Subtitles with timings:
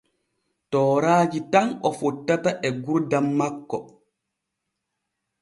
[0.75, 3.77] Tooraaji tan o fottata e gurdam makko.